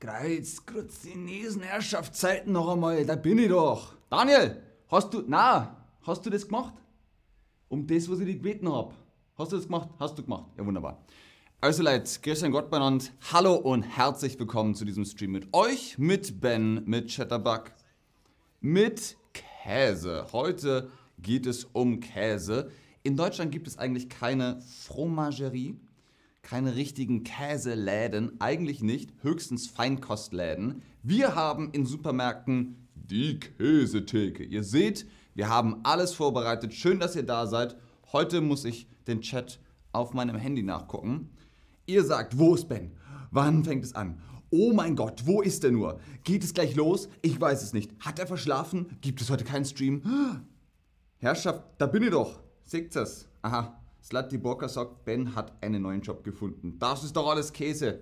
[0.00, 0.62] Kreuz,
[1.02, 3.96] Chinesen, Herrschaftszeiten noch einmal, da bin ich doch.
[4.08, 6.74] Daniel, hast du, na, hast du das gemacht?
[7.68, 8.94] Um das, was ich dir gebeten habe.
[9.36, 9.88] Hast du das gemacht?
[9.98, 10.52] Hast du gemacht.
[10.56, 11.04] Ja, wunderbar.
[11.60, 13.12] Also Leute, grüß Gott benannt.
[13.32, 17.72] Hallo und herzlich willkommen zu diesem Stream mit euch, mit Ben, mit Chatterbug,
[18.60, 20.28] mit Käse.
[20.30, 22.70] Heute geht es um Käse.
[23.02, 25.80] In Deutschland gibt es eigentlich keine Fromagerie,
[26.48, 30.80] keine richtigen Käseläden, eigentlich nicht, höchstens Feinkostläden.
[31.02, 34.44] Wir haben in Supermärkten die Käsetheke.
[34.44, 36.72] Ihr seht, wir haben alles vorbereitet.
[36.72, 37.76] Schön, dass ihr da seid.
[38.12, 39.60] Heute muss ich den Chat
[39.92, 41.28] auf meinem Handy nachgucken.
[41.84, 42.92] Ihr sagt, wo ist Ben?
[43.30, 44.18] Wann fängt es an?
[44.48, 46.00] Oh mein Gott, wo ist er nur?
[46.24, 47.10] Geht es gleich los?
[47.20, 47.92] Ich weiß es nicht.
[48.00, 48.96] Hat er verschlafen?
[49.02, 50.02] Gibt es heute keinen Stream?
[51.18, 52.40] Herrschaft, da bin ich doch.
[52.64, 53.28] Seht ihr's?
[53.42, 56.78] Aha, Slati Borka sagt, Ben hat einen neuen Job gefunden.
[56.78, 58.00] Das ist doch alles Käse.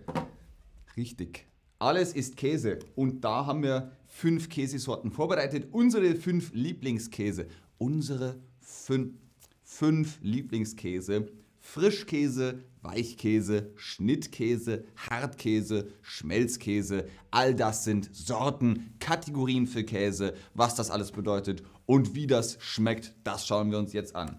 [0.96, 1.46] Richtig.
[1.78, 2.78] Alles ist Käse.
[2.94, 5.68] Und da haben wir fünf Käsesorten vorbereitet.
[5.72, 7.46] Unsere fünf Lieblingskäse.
[7.78, 9.14] Unsere fünf,
[9.62, 11.28] fünf Lieblingskäse.
[11.66, 17.08] Frischkäse, Weichkäse, Schnittkäse, Hartkäse, Schmelzkäse.
[17.32, 20.34] All das sind Sorten, Kategorien für Käse.
[20.54, 24.38] Was das alles bedeutet und wie das schmeckt, das schauen wir uns jetzt an.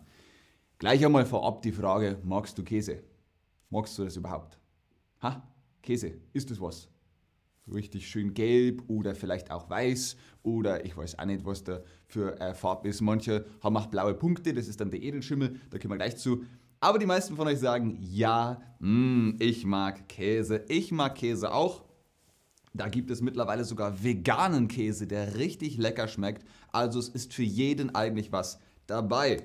[0.80, 3.02] Gleich einmal vorab die Frage, magst du Käse?
[3.72, 4.60] Magst du das überhaupt?
[5.24, 5.42] Ha?
[5.82, 6.88] Käse, ist das was?
[7.74, 12.40] Richtig schön gelb oder vielleicht auch weiß oder ich weiß auch nicht, was da für
[12.40, 13.02] äh, Farbe ist.
[13.02, 16.44] Manche haben auch blaue Punkte, das ist dann der Edelschimmel, da kommen wir gleich zu.
[16.80, 20.64] Aber die meisten von euch sagen, ja, mh, mm, ich mag Käse.
[20.68, 21.84] Ich mag Käse auch.
[22.76, 26.48] Da gibt es mittlerweile sogar veganen Käse, der richtig lecker schmeckt.
[26.72, 29.44] Also es ist für jeden eigentlich was dabei.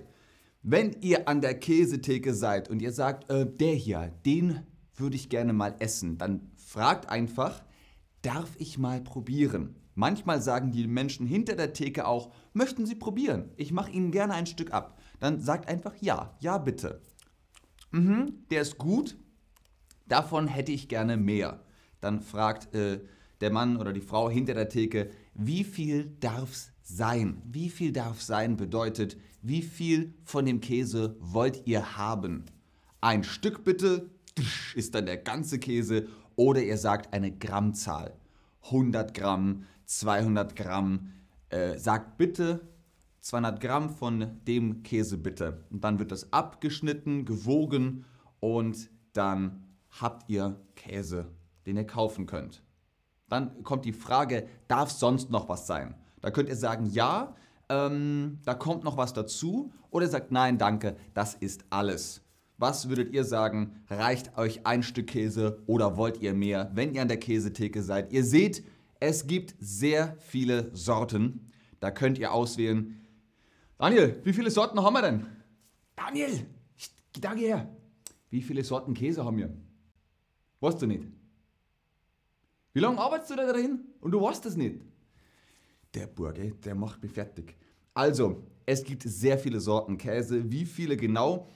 [0.62, 4.60] Wenn ihr an der Käsetheke seid und ihr sagt, äh, der hier, den
[4.94, 7.64] würde ich gerne mal essen, dann fragt einfach,
[8.22, 9.74] darf ich mal probieren?
[9.94, 13.50] Manchmal sagen die Menschen hinter der Theke auch, möchten Sie probieren?
[13.56, 14.98] Ich mache Ihnen gerne ein Stück ab.
[15.18, 17.02] Dann sagt einfach ja, ja bitte.
[17.90, 19.18] Mhm, der ist gut,
[20.06, 21.60] davon hätte ich gerne mehr.
[22.00, 23.00] Dann fragt äh,
[23.42, 27.42] der Mann oder die Frau hinter der Theke, wie viel darf's sein?
[27.44, 32.46] Wie viel darf sein bedeutet, wie viel von dem Käse wollt ihr haben?
[33.00, 34.10] Ein Stück bitte,
[34.74, 36.08] ist dann der ganze Käse.
[36.36, 38.14] Oder ihr sagt eine Grammzahl.
[38.64, 41.12] 100 Gramm, 200 Gramm.
[41.50, 42.60] Äh, sagt bitte
[43.20, 45.64] 200 Gramm von dem Käse bitte.
[45.70, 48.04] Und dann wird das abgeschnitten, gewogen
[48.40, 51.26] und dann habt ihr Käse,
[51.66, 52.62] den ihr kaufen könnt.
[53.32, 55.94] Dann kommt die Frage, darf sonst noch was sein?
[56.20, 57.34] Da könnt ihr sagen, ja,
[57.70, 62.20] ähm, da kommt noch was dazu oder sagt nein, danke, das ist alles.
[62.58, 63.82] Was würdet ihr sagen?
[63.88, 68.12] Reicht euch ein Stück Käse oder wollt ihr mehr, wenn ihr an der Käsetheke seid?
[68.12, 68.64] Ihr seht,
[69.00, 71.50] es gibt sehr viele Sorten.
[71.80, 73.00] Da könnt ihr auswählen.
[73.78, 75.26] Daniel, wie viele Sorten haben wir denn?
[75.96, 76.46] Daniel,
[77.18, 77.74] danke her.
[78.28, 79.56] Wie viele Sorten Käse haben wir?
[80.60, 81.21] Weißt du nicht?
[82.72, 84.80] Wie lange arbeitest du da drin und du weißt das nicht?
[85.94, 87.56] Der Burge, der macht mich fertig.
[87.92, 90.50] Also, es gibt sehr viele Sorten Käse.
[90.50, 91.46] Wie viele genau?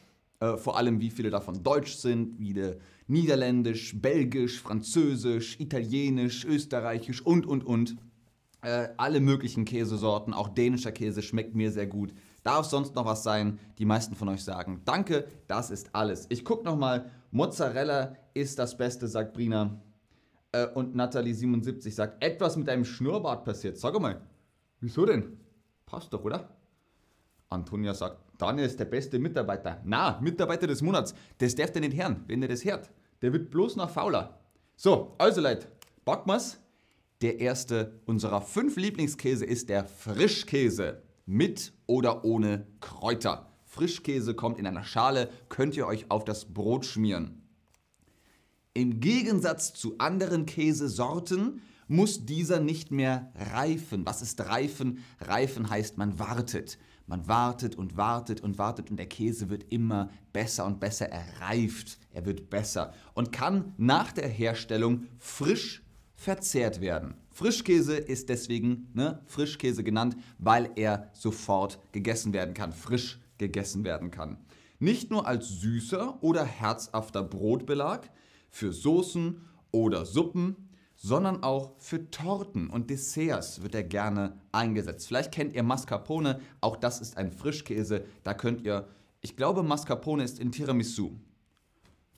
[0.40, 2.74] Äh, vor allem, wie viele davon deutsch sind, wie
[3.06, 7.96] niederländisch, belgisch, französisch, italienisch, österreichisch und, und, und.
[8.60, 12.12] Äh, alle möglichen Käsesorten, auch dänischer Käse schmeckt mir sehr gut.
[12.42, 13.58] Darf sonst noch was sein?
[13.78, 16.26] Die meisten von euch sagen, danke, das ist alles.
[16.28, 19.80] Ich gucke nochmal, Mozzarella ist das Beste, sagt Brina.
[20.56, 23.76] Äh, und Nathalie77 sagt, etwas mit deinem Schnurrbart passiert.
[23.78, 24.20] Sag mal,
[24.80, 25.38] wieso denn?
[25.84, 26.48] Passt doch, oder?
[27.48, 29.80] Antonia sagt, Daniel ist der beste Mitarbeiter.
[29.84, 31.14] Na, Mitarbeiter des Monats.
[31.38, 32.90] Das darf der nicht hören, wenn er das hört.
[33.22, 34.40] Der wird bloß noch fauler.
[34.76, 35.68] So, also Leute,
[36.04, 36.58] backen wir's.
[37.22, 41.02] Der erste unserer fünf Lieblingskäse ist der Frischkäse.
[41.24, 43.50] Mit oder ohne Kräuter.
[43.64, 47.45] Frischkäse kommt in einer Schale, könnt ihr euch auf das Brot schmieren.
[48.76, 54.04] Im Gegensatz zu anderen Käsesorten muss dieser nicht mehr reifen.
[54.04, 54.98] Was ist reifen?
[55.18, 56.76] Reifen heißt, man wartet.
[57.06, 61.08] Man wartet und wartet und wartet und der Käse wird immer besser und besser.
[61.08, 65.82] Er reift, er wird besser und kann nach der Herstellung frisch
[66.14, 67.14] verzehrt werden.
[67.30, 74.10] Frischkäse ist deswegen ne, Frischkäse genannt, weil er sofort gegessen werden kann, frisch gegessen werden
[74.10, 74.36] kann.
[74.78, 78.10] Nicht nur als süßer oder herzhafter Brotbelag,
[78.56, 80.56] für Soßen oder Suppen,
[80.94, 85.06] sondern auch für Torten und Desserts wird er gerne eingesetzt.
[85.06, 88.04] Vielleicht kennt ihr Mascarpone, auch das ist ein Frischkäse.
[88.24, 88.88] Da könnt ihr,
[89.20, 91.12] ich glaube, Mascarpone ist in Tiramisu.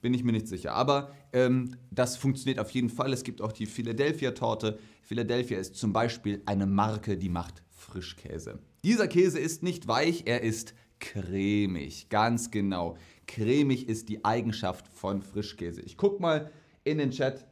[0.00, 0.75] Bin ich mir nicht sicher.
[0.75, 3.12] Aber ähm, das funktioniert auf jeden Fall.
[3.12, 4.79] Es gibt auch die Philadelphia-Torte.
[5.02, 8.61] Philadelphia ist zum Beispiel eine Marke, die macht Frischkäse.
[8.85, 12.08] Dieser Käse ist nicht weich, er ist cremig.
[12.11, 12.96] Ganz genau.
[13.29, 15.83] Cremig ist die Eigenschaft von Frischkäse.
[15.83, 16.51] Ich gucke mal
[16.83, 17.47] in den Chat.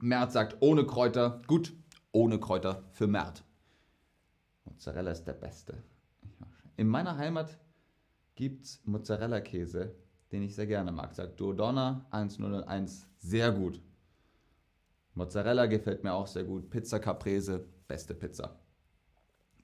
[0.00, 1.42] Mert sagt ohne Kräuter.
[1.46, 1.72] Gut,
[2.10, 3.44] ohne Kräuter für Mert.
[4.64, 5.84] Mozzarella ist der beste.
[6.76, 7.58] In meiner Heimat
[8.34, 9.94] gibt es Mozzarella-Käse,
[10.32, 11.14] den ich sehr gerne mag.
[11.14, 13.80] Sagt Duodonna 1001, sehr gut.
[15.12, 16.70] Mozzarella gefällt mir auch sehr gut.
[16.70, 18.58] Pizza Caprese, beste Pizza.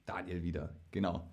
[0.05, 1.29] Daniel wieder, genau.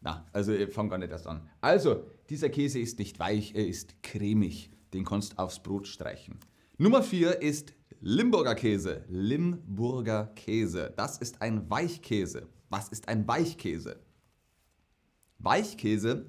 [0.00, 1.48] Na, also ich fange gar nicht erst an.
[1.60, 4.70] Also, dieser Käse ist nicht weich, er ist cremig.
[4.92, 6.38] Den kannst du aufs Brot streichen.
[6.78, 9.04] Nummer 4 ist Limburger Käse.
[9.08, 10.94] Limburger Käse.
[10.96, 12.46] Das ist ein Weichkäse.
[12.70, 13.98] Was ist ein Weichkäse?
[15.38, 16.26] Weichkäse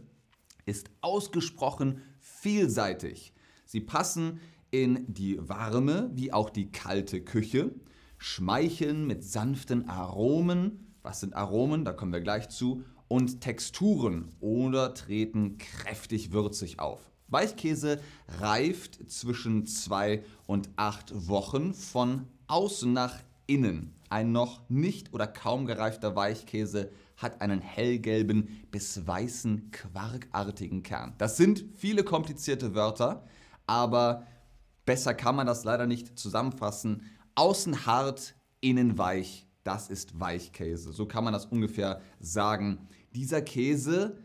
[0.65, 3.33] ist ausgesprochen vielseitig.
[3.65, 4.39] Sie passen
[4.71, 7.71] in die warme wie auch die kalte Küche,
[8.17, 10.93] schmeicheln mit sanften Aromen.
[11.01, 11.85] Was sind Aromen?
[11.85, 12.83] Da kommen wir gleich zu.
[13.09, 17.11] Und Texturen oder treten kräftig würzig auf.
[17.27, 17.99] Weichkäse
[18.39, 23.15] reift zwischen zwei und acht Wochen von außen nach
[23.47, 23.95] innen.
[24.09, 31.13] Ein noch nicht oder kaum gereifter Weichkäse hat einen hellgelben bis weißen quarkartigen Kern.
[31.17, 33.27] Das sind viele komplizierte Wörter,
[33.67, 34.25] aber
[34.85, 37.03] besser kann man das leider nicht zusammenfassen.
[37.35, 40.91] Außen hart, innen weich, das ist Weichkäse.
[40.91, 42.87] So kann man das ungefähr sagen.
[43.13, 44.17] Dieser Käse,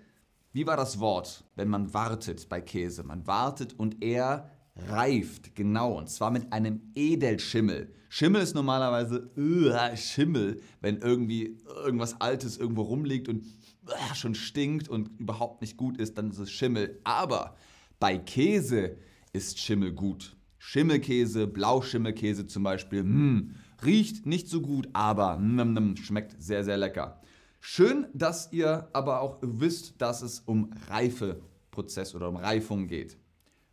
[0.53, 3.03] wie war das Wort, wenn man wartet bei Käse?
[3.03, 7.93] Man wartet und er reift, genau, und zwar mit einem Edelschimmel.
[8.09, 13.45] Schimmel ist normalerweise uh, Schimmel, wenn irgendwie irgendwas Altes irgendwo rumliegt und
[13.87, 17.01] uh, schon stinkt und überhaupt nicht gut ist, dann ist es Schimmel.
[17.05, 17.57] Aber
[17.99, 18.97] bei Käse
[19.33, 20.37] ist Schimmel gut.
[20.59, 23.55] Schimmelkäse, Blauschimmelkäse zum Beispiel, mm,
[23.85, 27.21] riecht nicht so gut, aber mm, mm, schmeckt sehr, sehr lecker.
[27.67, 33.17] Schön, dass ihr aber auch wisst, dass es um Reifeprozess oder um Reifung geht.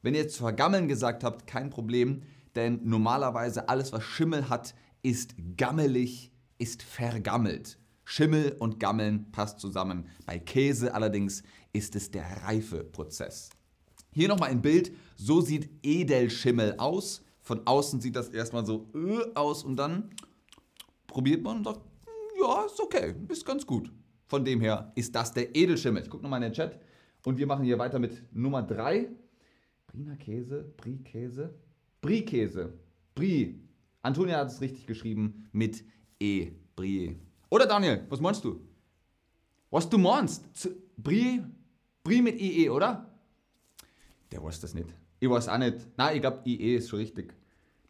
[0.02, 2.24] Wenn ihr jetzt vergammeln gesagt habt, kein Problem,
[2.56, 7.78] denn normalerweise alles, was Schimmel hat, ist gammelig, ist vergammelt.
[8.06, 10.08] Schimmel und Gammeln passt zusammen.
[10.26, 11.44] Bei Käse allerdings
[11.74, 13.50] ist es der Reifeprozess.
[14.14, 14.94] Hier nochmal ein Bild.
[15.18, 17.26] So sieht Edelschimmel aus.
[17.42, 20.12] Von außen sieht das erstmal so äh, aus und dann
[21.08, 21.91] probiert man und sagt,
[22.42, 23.92] ja, ist okay, ist ganz gut.
[24.28, 26.04] Von dem her ist das der Edelschimmel.
[26.04, 26.80] Ich gucke nochmal in den Chat
[27.26, 29.10] und wir machen hier weiter mit Nummer 3.
[29.88, 31.54] Briner Käse, Brie-Käse,
[32.02, 32.74] Brie-Käse,
[33.14, 33.60] Brie.
[34.02, 35.84] Antonia hat es richtig geschrieben mit
[36.20, 37.18] E, Brie.
[37.50, 38.62] Oder Daniel, was meinst du?
[39.70, 40.46] Was du meinst?
[40.98, 41.44] Brie,
[42.04, 43.14] Brie mit IE, oder?
[44.32, 44.88] Der weiß das nicht.
[45.20, 45.88] Ich weiß auch nicht.
[45.98, 47.34] Nein, ich glaube, IE ist schon richtig.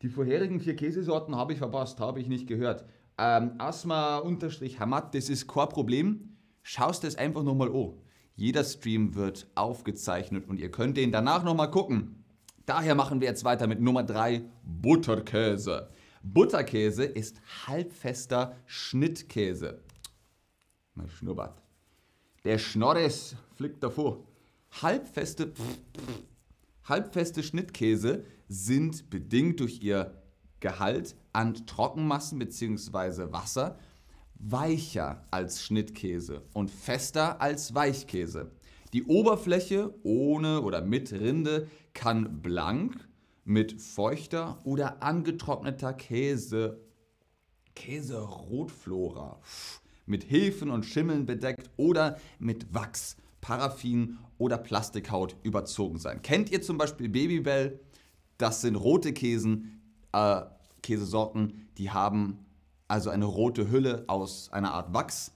[0.02, 2.84] Die vorherigen vier Käsesorten habe ich verpasst, habe ich nicht gehört.
[3.18, 6.38] Ähm, Asma-Hamat, das ist kein Problem.
[6.64, 7.94] Schaust es einfach nochmal an.
[8.36, 12.24] Jeder Stream wird aufgezeichnet und ihr könnt den danach nochmal gucken.
[12.66, 15.90] Daher machen wir jetzt weiter mit Nummer 3, Butterkäse.
[16.24, 19.82] Butterkäse ist halbfester Schnittkäse.
[20.94, 21.62] Mein Schnurrbart.
[22.44, 24.24] Der Schnorres fliegt davor.
[24.82, 25.52] Halbfeste,
[26.86, 30.21] halbfeste Schnittkäse sind bedingt durch ihr
[30.62, 33.32] Gehalt an Trockenmassen bzw.
[33.34, 33.78] Wasser
[34.42, 38.52] weicher als Schnittkäse und fester als Weichkäse.
[38.94, 43.08] Die Oberfläche ohne oder mit Rinde kann blank
[43.46, 46.80] mit feuchter oder angetrockneter Käse,
[47.76, 49.40] Käserotflora,
[50.06, 56.22] mit Hefen und Schimmeln bedeckt oder mit Wachs, Paraffin oder Plastikhaut überzogen sein.
[56.22, 57.80] Kennt ihr zum Beispiel Babybell?
[58.38, 59.81] Das sind rote Käsen,
[60.14, 60.42] äh,
[60.82, 62.46] Käsesorten, die haben
[62.88, 65.32] also eine rote Hülle aus einer Art Wachs.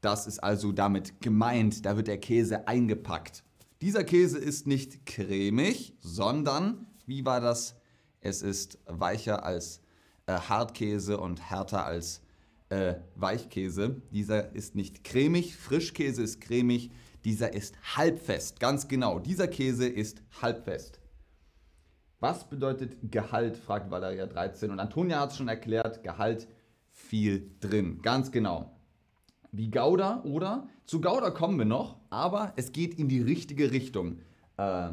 [0.00, 3.44] Das ist also damit gemeint, da wird der Käse eingepackt.
[3.80, 7.74] Dieser Käse ist nicht cremig, sondern, wie war das?
[8.20, 9.80] Es ist weicher als
[10.26, 12.22] äh, Hartkäse und härter als
[12.68, 14.00] äh, Weichkäse.
[14.12, 16.90] Dieser ist nicht cremig, Frischkäse ist cremig,
[17.24, 18.60] dieser ist halbfest.
[18.60, 21.01] Ganz genau, dieser Käse ist halbfest.
[22.22, 24.70] Was bedeutet Gehalt, fragt Valeria 13.
[24.70, 26.46] Und Antonia hat es schon erklärt, Gehalt
[26.92, 27.98] viel drin.
[28.00, 28.70] Ganz genau.
[29.50, 30.68] Wie Gouda oder?
[30.86, 34.20] Zu Gouda kommen wir noch, aber es geht in die richtige Richtung.
[34.56, 34.90] Äh,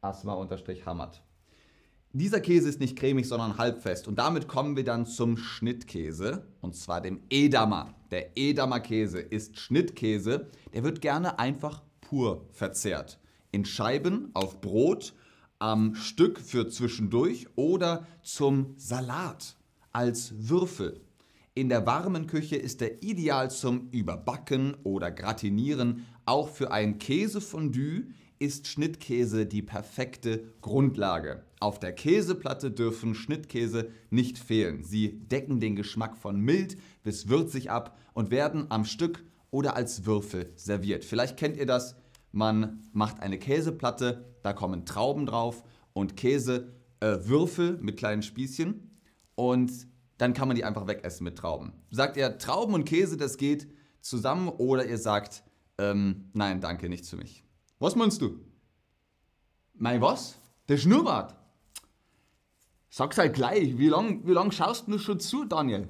[0.00, 1.22] Asma-Hamad.
[2.14, 4.08] Dieser Käse ist nicht cremig, sondern halbfest.
[4.08, 7.92] Und damit kommen wir dann zum Schnittkäse, und zwar dem Edamer.
[8.10, 10.48] Der Edamer Käse ist Schnittkäse.
[10.72, 13.18] Der wird gerne einfach pur verzehrt.
[13.52, 15.12] In Scheiben, auf Brot,
[15.58, 19.56] am Stück für zwischendurch oder zum Salat
[19.92, 21.00] als Würfel.
[21.54, 26.04] In der warmen Küche ist er ideal zum Überbacken oder Gratinieren.
[26.26, 28.08] Auch für ein Käsefondue
[28.38, 31.42] ist Schnittkäse die perfekte Grundlage.
[31.58, 34.82] Auf der Käseplatte dürfen Schnittkäse nicht fehlen.
[34.82, 40.04] Sie decken den Geschmack von mild bis würzig ab und werden am Stück oder als
[40.04, 41.04] Würfel serviert.
[41.04, 41.96] Vielleicht kennt ihr das.
[42.36, 45.64] Man macht eine Käseplatte, da kommen Trauben drauf
[45.94, 49.00] und Käsewürfel äh, mit kleinen Spießchen
[49.36, 49.72] und
[50.18, 51.72] dann kann man die einfach wegessen mit Trauben.
[51.90, 55.44] Sagt ihr Trauben und Käse, das geht zusammen oder ihr sagt,
[55.78, 57.42] ähm, nein, danke, nichts für mich.
[57.78, 58.38] Was meinst du?
[59.72, 60.36] Mein was?
[60.68, 61.34] Der Schnurrbart.
[62.90, 65.88] Sag's halt gleich, wie lange wie lang schaust du schon zu, Daniel?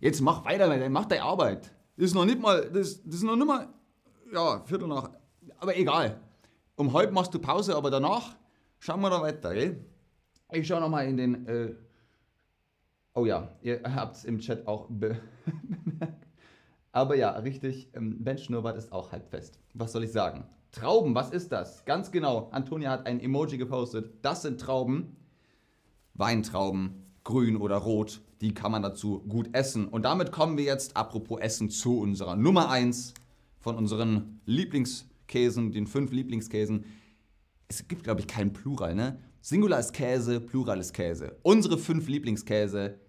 [0.00, 1.72] Jetzt mach weiter, mach deine Arbeit.
[1.98, 3.68] Das ist noch nicht mal, das, das ist noch nicht mal,
[4.34, 5.10] ja, Viertel nach,
[5.58, 6.20] aber egal.
[6.76, 8.34] Um halb machst du Pause, aber danach
[8.78, 9.84] schauen wir da weiter, gell?
[10.52, 11.74] Ich schau nochmal in den äh,
[13.16, 15.22] Oh ja, ihr habt es im Chat auch bemerkt.
[16.90, 19.58] Aber ja, richtig, ähm, Ben Schnurrbart ist auch halb fest.
[19.72, 20.44] Was soll ich sagen?
[20.72, 21.84] Trauben, was ist das?
[21.84, 24.12] Ganz genau, Antonia hat ein Emoji gepostet.
[24.22, 25.16] Das sind Trauben,
[26.14, 28.20] Weintrauben, grün oder rot.
[28.40, 29.86] Die kann man dazu gut essen.
[29.86, 33.14] Und damit kommen wir jetzt, apropos Essen, zu unserer Nummer 1
[33.64, 36.84] von unseren Lieblingskäsen, den fünf Lieblingskäsen.
[37.66, 39.18] Es gibt, glaube ich, keinen Plural, ne?
[39.40, 41.38] Singular ist Käse, Plural ist Käse.
[41.42, 43.00] Unsere fünf Lieblingskäse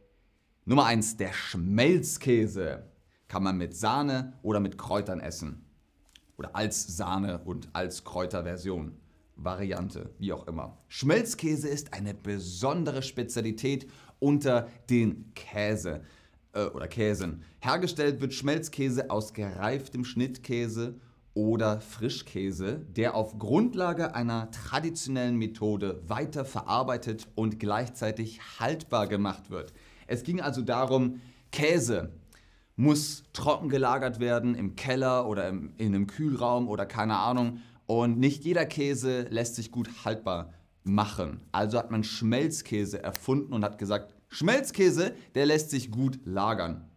[0.63, 2.89] Nummer 1, der Schmelzkäse.
[3.27, 5.65] Kann man mit Sahne oder mit Kräutern essen.
[6.37, 8.93] Oder als Sahne und als Kräuterversion.
[9.35, 10.77] Variante, wie auch immer.
[10.87, 16.01] Schmelzkäse ist eine besondere Spezialität unter den Käse
[16.55, 17.43] äh, oder Käsen.
[17.59, 20.95] Hergestellt wird Schmelzkäse aus gereiftem Schnittkäse
[21.35, 29.73] oder Frischkäse, der auf Grundlage einer traditionellen Methode weiter verarbeitet und gleichzeitig haltbar gemacht wird.
[30.07, 31.19] Es ging also darum,
[31.51, 32.11] Käse
[32.77, 37.59] muss trocken gelagert werden im Keller oder im, in einem Kühlraum oder keine Ahnung.
[37.85, 41.41] Und nicht jeder Käse lässt sich gut haltbar machen.
[41.51, 46.89] Also hat man Schmelzkäse erfunden und hat gesagt, Schmelzkäse, der lässt sich gut lagern.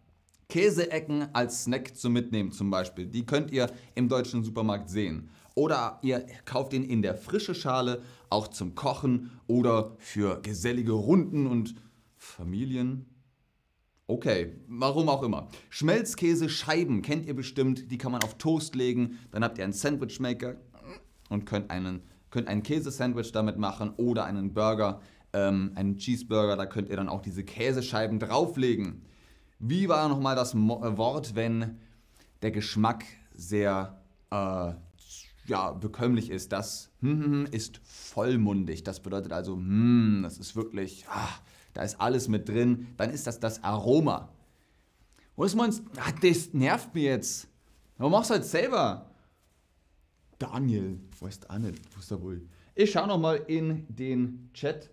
[0.49, 5.29] Käseecken als Snack zum Mitnehmen zum Beispiel, die könnt ihr im deutschen Supermarkt sehen.
[5.55, 11.47] Oder ihr kauft ihn in der frische Schale, auch zum Kochen oder für gesellige Runden
[11.47, 11.75] und
[12.17, 13.05] Familien.
[14.07, 15.47] Okay, warum auch immer.
[15.69, 20.57] Schmelzkäse-Scheiben kennt ihr bestimmt, die kann man auf Toast legen, dann habt ihr einen Sandwichmaker
[21.29, 24.99] und könnt einen, könnt ein Käsesandwich damit machen oder einen Burger,
[25.33, 29.03] ähm, einen Cheeseburger, da könnt ihr dann auch diese Käsescheiben drauflegen.
[29.59, 31.79] Wie war nochmal das Mo äh, Wort, wenn
[32.41, 34.73] der Geschmack sehr äh,
[35.45, 36.51] ja, bekömmlich ist?
[36.51, 38.83] Das hm, hm, hm, ist vollmundig.
[38.83, 41.29] Das bedeutet also, hm, das ist wirklich, ah,
[41.73, 44.29] da ist alles mit drin, dann ist das das Aroma.
[45.35, 45.83] Was meinst du?
[45.99, 47.47] Ah, das nervt mich jetzt.
[47.97, 49.09] Aber mach's halt selber.
[50.37, 52.47] Daniel, weißt auch nicht, was da wohl.
[52.75, 54.89] Ich schau nochmal in den Chat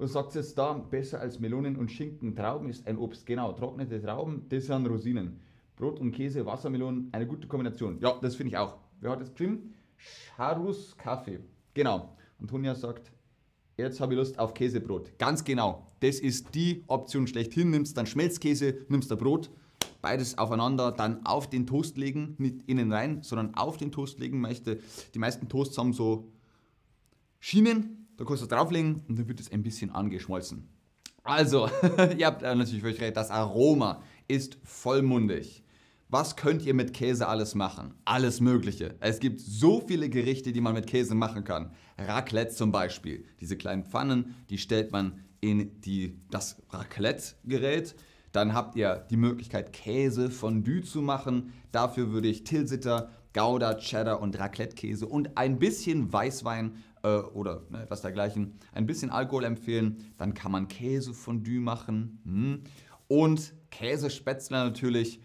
[0.00, 2.34] und sagt jetzt da, besser als Melonen und Schinken.
[2.34, 3.26] Trauben ist ein Obst.
[3.26, 5.40] Genau, trocknete Trauben, das sind Rosinen.
[5.76, 7.98] Brot und Käse, Wassermelonen, eine gute Kombination.
[8.00, 8.78] Ja, das finde ich auch.
[9.00, 9.74] Wer hat das geschrieben?
[10.36, 11.40] Charus Kaffee.
[11.74, 12.16] Genau.
[12.40, 13.12] Antonia sagt,
[13.76, 15.18] jetzt habe ich Lust auf Käsebrot.
[15.18, 15.86] Ganz genau.
[16.00, 17.70] Das ist die Option schlechthin.
[17.70, 19.50] Nimmst dann Schmelzkäse, nimmst da Brot,
[20.00, 24.46] beides aufeinander, dann auf den Toast legen, nicht innen rein, sondern auf den Toast legen.
[25.14, 26.32] Die meisten Toasts haben so
[27.38, 30.68] Schienen, da kannst du drauflegen und dann wird es ein bisschen angeschmolzen.
[31.22, 31.70] Also,
[32.18, 35.64] ihr habt natürlich völlig recht, das Aroma ist vollmundig.
[36.10, 37.94] Was könnt ihr mit Käse alles machen?
[38.04, 38.94] Alles Mögliche.
[39.00, 41.72] Es gibt so viele Gerichte, die man mit Käse machen kann.
[41.96, 43.24] Raclette zum Beispiel.
[43.40, 47.94] Diese kleinen Pfannen, die stellt man in die, das Raclette-Gerät.
[48.32, 51.54] Dann habt ihr die Möglichkeit, Käse Fondue zu machen.
[51.72, 57.82] Dafür würde ich Tilsiter, Gouda, Cheddar und Raclette-Käse und ein bisschen Weißwein äh, oder ne,
[57.82, 60.12] etwas dergleichen, ein bisschen Alkohol empfehlen.
[60.16, 62.20] Dann kann man Käse Fondue machen.
[62.24, 62.64] Hm.
[63.08, 65.20] Und Käsespätzle natürlich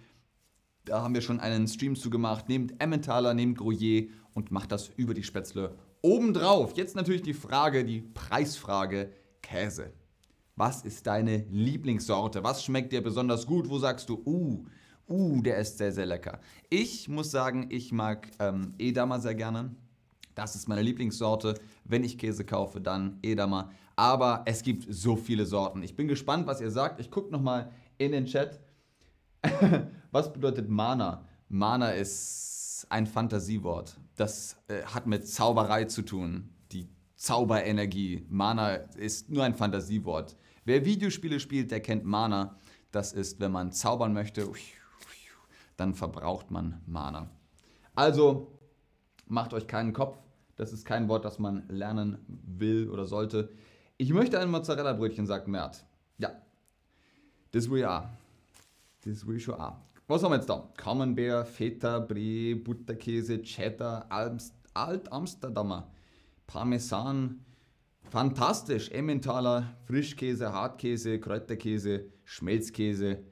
[0.85, 2.47] da haben wir schon einen Stream zu gemacht.
[2.47, 6.77] Nehmt Emmentaler, nehmt Gruyère und macht das über die Spätzle obendrauf.
[6.77, 9.91] Jetzt natürlich die Frage, die Preisfrage: Käse.
[10.55, 12.43] Was ist deine Lieblingssorte?
[12.43, 13.69] Was schmeckt dir besonders gut?
[13.69, 14.65] Wo sagst du, uh,
[15.09, 16.39] uh, der ist sehr, sehr lecker?
[16.69, 19.75] Ich muss sagen, ich mag ähm, Edamer sehr gerne.
[20.35, 21.55] Das ist meine Lieblingssorte.
[21.85, 23.71] Wenn ich Käse kaufe, dann Edamer.
[23.95, 25.81] Aber es gibt so viele Sorten.
[25.81, 26.99] Ich bin gespannt, was ihr sagt.
[26.99, 28.59] Ich gucke nochmal in den Chat.
[30.11, 31.25] Was bedeutet Mana?
[31.49, 33.97] Mana ist ein Fantasiewort.
[34.15, 36.49] Das äh, hat mit Zauberei zu tun.
[36.71, 38.25] Die Zauberenergie.
[38.29, 40.35] Mana ist nur ein Fantasiewort.
[40.65, 42.57] Wer Videospiele spielt, der kennt Mana.
[42.91, 44.49] Das ist, wenn man zaubern möchte,
[45.77, 47.29] dann verbraucht man Mana.
[47.93, 48.59] Also
[49.27, 50.17] macht euch keinen Kopf.
[50.55, 53.49] Das ist kein Wort, das man lernen will oder sollte.
[53.97, 55.85] Ich möchte ein Mozzarella-Brötchen, sagt Mert.
[56.17, 56.31] Ja,
[57.53, 58.05] ich auch.
[59.03, 59.77] Das will ich schon auch.
[60.07, 60.69] Was haben wir jetzt da?
[60.77, 64.07] Camembert, Feta, Brie, Butterkäse, Cheddar,
[64.73, 65.91] Alt-Amsterdamer,
[66.45, 67.43] Parmesan,
[68.03, 73.23] fantastisch, Emmentaler, Frischkäse, Hartkäse, Kräuterkäse, Schmelzkäse,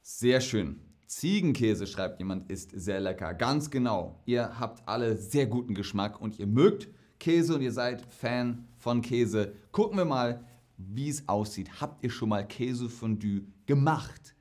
[0.00, 0.80] sehr schön.
[1.16, 3.34] Ziegenkäse, schreibt jemand, ist sehr lecker.
[3.34, 4.22] Ganz genau.
[4.24, 6.88] Ihr habt alle sehr guten Geschmack und ihr mögt
[7.20, 9.52] Käse und ihr seid Fan von Käse.
[9.72, 10.44] Gucken wir mal,
[10.78, 11.80] wie es aussieht.
[11.80, 14.34] Habt ihr schon mal Käsefondue gemacht?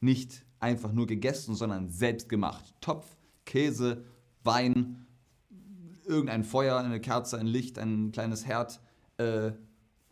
[0.00, 2.74] Nicht einfach nur gegessen, sondern selbst gemacht.
[2.80, 4.04] Topf, Käse,
[4.42, 5.06] Wein,
[6.06, 8.80] irgendein Feuer, eine Kerze, ein Licht, ein kleines Herd,
[9.18, 9.52] äh,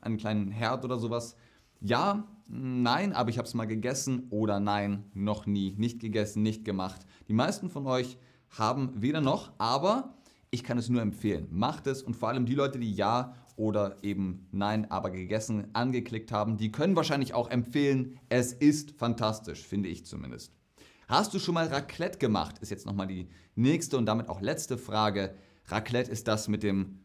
[0.00, 1.34] einen kleinen Herd oder sowas.
[1.80, 6.64] Ja, nein, aber ich habe es mal gegessen oder nein, noch nie, nicht gegessen, nicht
[6.64, 7.06] gemacht.
[7.28, 8.18] Die meisten von euch
[8.50, 10.14] haben weder noch, aber
[10.50, 11.48] ich kann es nur empfehlen.
[11.50, 16.32] Macht es und vor allem die Leute, die ja oder eben nein, aber gegessen angeklickt
[16.32, 20.52] haben, die können wahrscheinlich auch empfehlen, es ist fantastisch, finde ich zumindest.
[21.08, 22.58] Hast du schon mal Raclette gemacht?
[22.58, 25.34] Ist jetzt nochmal die nächste und damit auch letzte Frage.
[25.66, 27.00] Raclette ist das mit dem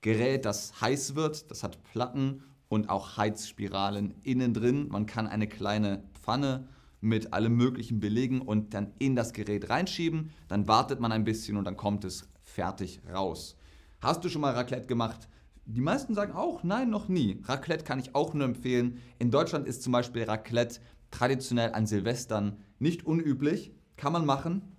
[0.00, 1.50] Gerät, das heiß wird.
[1.50, 2.42] Das hat Platten
[2.74, 4.88] und auch Heizspiralen innen drin.
[4.88, 6.68] Man kann eine kleine Pfanne
[7.00, 10.30] mit allem möglichen belegen und dann in das Gerät reinschieben.
[10.48, 13.56] Dann wartet man ein bisschen und dann kommt es fertig raus.
[14.00, 15.28] Hast du schon mal Raclette gemacht?
[15.66, 17.40] Die meisten sagen auch, nein, noch nie.
[17.44, 18.98] Raclette kann ich auch nur empfehlen.
[19.18, 23.72] In Deutschland ist zum Beispiel Raclette traditionell an Silvestern nicht unüblich.
[23.96, 24.74] Kann man machen,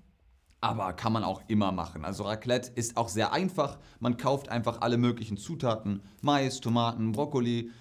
[0.61, 2.05] aber kann man auch immer machen.
[2.05, 3.77] Also Raclette ist auch sehr einfach.
[3.99, 6.01] Man kauft einfach alle möglichen Zutaten.
[6.21, 7.71] Mais, Tomaten, Brokkoli,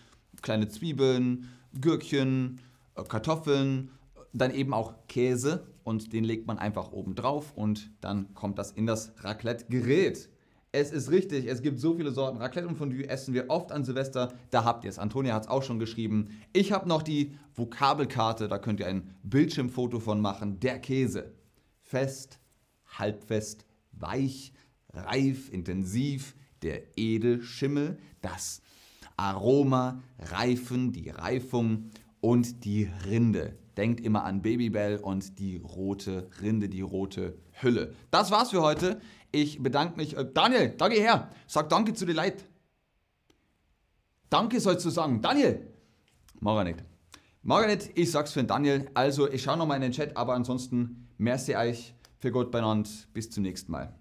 [0.45, 1.49] kleine Zwiebeln,
[1.81, 2.61] Gürkchen,
[2.95, 3.91] äh, Kartoffeln,
[4.33, 8.71] dann eben auch Käse und den legt man einfach oben drauf und dann kommt das
[8.71, 10.29] in das Raclette-Gerät.
[10.71, 12.39] Es ist richtig, es gibt so viele Sorten.
[12.39, 14.33] Raclette und Fondue essen wir oft an Silvester.
[14.51, 14.99] Da habt ihr es.
[14.99, 16.31] Antonia hat es auch schon geschrieben.
[16.53, 20.59] Ich habe noch die Vokabelkarte, da könnt ihr ein Bildschirmfoto von machen.
[20.59, 21.33] Der Käse.
[21.81, 22.41] Fest,
[22.99, 24.53] halbfest, weich,
[24.93, 26.35] reif, intensiv.
[26.63, 28.63] Der Edelschimmel, das
[29.17, 33.59] Aroma, Reifen, die Reifung und die Rinde.
[33.77, 37.95] Denkt immer an Babybell und die rote Rinde, die rote Hülle.
[38.11, 39.01] Das war's für heute.
[39.33, 40.17] Ich bedanke mich.
[40.17, 41.31] Äh, Daniel, danke her.
[41.47, 42.45] Sag Danke zu den Leuten.
[44.31, 45.21] Danke sollst du sagen.
[45.21, 45.67] Daniel.
[46.41, 46.85] Mach er nicht.
[47.43, 47.91] Mach er nicht.
[47.97, 48.91] Ich sag's für den Daniel.
[48.95, 52.89] Also, ich schaue nochmal in den Chat, aber ansonsten, merci euch für Gott beieinander.
[53.13, 53.93] Bis zum nächsten Mal.